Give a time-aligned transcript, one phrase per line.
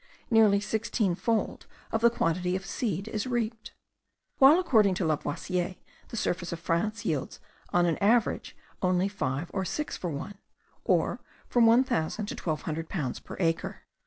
[0.31, 3.71] Nearly sixteenfold of the quantity of seed is reaped;
[4.39, 5.75] while, according to Lavoisier,
[6.07, 7.39] the surface of France yields
[7.71, 10.39] on an average only five or six for one,
[10.83, 13.83] or from one thousand to twelve hundred pounds per acre.